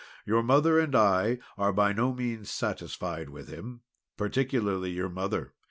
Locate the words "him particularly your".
3.49-5.09